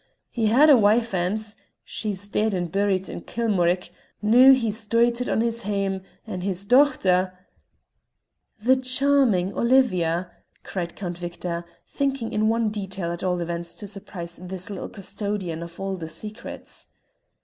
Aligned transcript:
He 0.31 0.47
had 0.47 0.67
a 0.71 0.77
wife 0.77 1.13
ance; 1.13 1.55
she's 1.83 2.27
dead 2.27 2.55
and 2.55 2.71
buried 2.71 3.07
in 3.07 3.21
Kilmorich; 3.21 3.91
noo 4.19 4.51
he's 4.51 4.87
doited 4.87 5.29
on 5.29 5.41
his 5.41 5.61
hame 5.61 6.01
and 6.25 6.41
his 6.41 6.65
dochter" 6.65 7.33
"The 8.63 8.77
charming 8.77 9.53
Olivia!" 9.53 10.31
cried 10.63 10.95
Count 10.95 11.19
Victor, 11.19 11.65
thinking 11.87 12.33
in 12.33 12.49
one 12.49 12.69
detail 12.69 13.11
at 13.11 13.21
all 13.21 13.41
events 13.41 13.75
to 13.75 13.85
surprise 13.85 14.39
this 14.41 14.71
little 14.71 14.89
custodian 14.89 15.61
of 15.61 15.79
all 15.79 15.95
the 15.97 16.09
secrets. 16.09 16.87